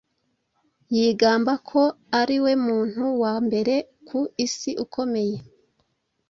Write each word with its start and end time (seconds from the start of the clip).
Yigamba 0.95 1.53
ko 1.69 1.81
ariwe 2.19 2.51
muntu 2.65 3.03
wa 3.21 3.33
mbere 3.45 3.75
ku 4.07 4.19
isi 4.45 4.71
ukomeye 4.83 5.37